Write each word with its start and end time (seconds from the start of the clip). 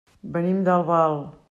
Venim 0.37 0.63
d'Albal. 0.69 1.21